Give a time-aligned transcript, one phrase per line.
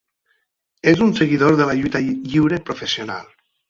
[0.93, 3.35] És un seguidor de la lluita lliure professional.